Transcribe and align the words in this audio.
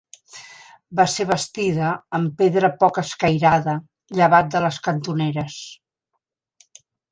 Va 0.99 1.03
ser 1.15 1.25
bastida 1.31 1.89
amb 2.19 2.31
pedra 2.39 2.71
poc 2.85 2.97
escairada, 3.03 3.77
llevat 4.21 4.51
de 4.57 4.65
les 4.67 4.83
cantoneres. 4.89 5.63